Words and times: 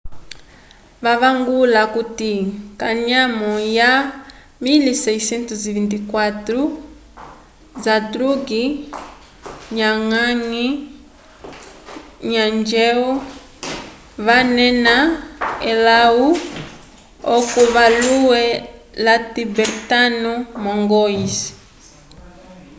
vavangula 1.03 1.79
okuti 1.87 2.31
kanyamo 2.81 3.49
lya 3.67 3.91
1624 4.63 6.57
zhadrug 7.83 8.47
ngawang 9.75 10.45
namgyel 12.31 12.99
wanena 14.27 14.95
elahu 15.71 16.27
oco 17.35 17.61
vayule 17.75 18.45
la 19.05 19.15
tibertano 19.33 20.33
mongois 20.63 21.35